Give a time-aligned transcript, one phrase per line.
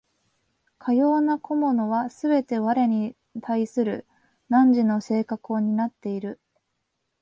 [0.79, 4.07] かような個物はすべて我に対する
[4.49, 6.39] 汝の性格を担っている。